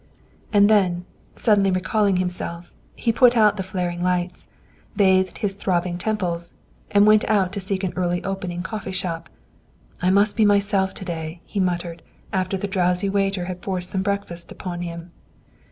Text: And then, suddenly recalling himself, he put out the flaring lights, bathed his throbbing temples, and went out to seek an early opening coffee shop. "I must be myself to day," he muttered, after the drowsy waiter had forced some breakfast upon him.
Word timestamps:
And 0.51 0.67
then, 0.67 1.05
suddenly 1.35 1.69
recalling 1.69 2.17
himself, 2.17 2.73
he 2.95 3.11
put 3.13 3.37
out 3.37 3.55
the 3.57 3.61
flaring 3.61 4.01
lights, 4.01 4.47
bathed 4.95 5.37
his 5.37 5.53
throbbing 5.53 5.99
temples, 5.99 6.53
and 6.89 7.05
went 7.05 7.23
out 7.29 7.53
to 7.53 7.59
seek 7.59 7.83
an 7.83 7.93
early 7.95 8.23
opening 8.23 8.63
coffee 8.63 8.93
shop. 8.93 9.29
"I 10.01 10.09
must 10.09 10.35
be 10.35 10.43
myself 10.43 10.95
to 10.95 11.05
day," 11.05 11.41
he 11.45 11.59
muttered, 11.59 12.01
after 12.33 12.57
the 12.57 12.67
drowsy 12.67 13.09
waiter 13.09 13.45
had 13.45 13.61
forced 13.61 13.91
some 13.91 14.01
breakfast 14.01 14.51
upon 14.51 14.81
him. 14.81 15.11